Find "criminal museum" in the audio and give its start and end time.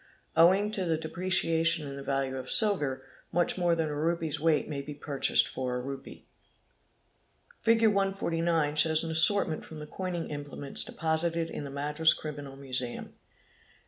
12.15-13.13